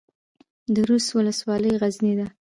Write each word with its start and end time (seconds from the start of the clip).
د 0.73 0.75
ورس 0.83 1.07
ولسوالۍ 1.17 1.73
غرنۍ 1.81 2.13
ده 2.19 2.27